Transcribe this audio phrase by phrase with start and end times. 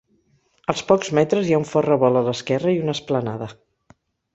[0.73, 3.55] Als pocs metres hi ha un fort revolt a l'esquerra i una esplanada.